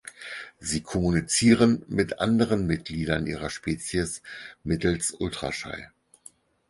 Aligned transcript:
Sie 0.59 0.81
kommunizieren 0.81 1.83
mit 1.87 2.21
anderen 2.21 2.65
Mitgliedern 2.65 3.27
ihrer 3.27 3.51
Spezies 3.51 4.23
mittels 4.63 5.11
Ultraschall. 5.11 5.91